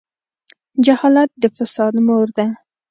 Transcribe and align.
جهالت 0.85 1.29
د 1.41 1.43
فساد 1.55 1.93
مور 2.07 2.27
ده. 2.37 2.47